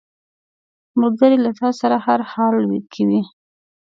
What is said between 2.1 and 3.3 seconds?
حال کې وي